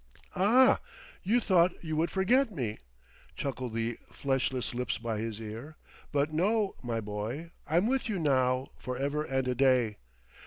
[0.35, 0.79] "Ah,
[1.21, 2.79] you thought you would forget me?"
[3.35, 5.75] chuckled the fleshless lips by his ear.
[6.11, 9.97] "But no, my boy; I'm with you now, for ever and a day.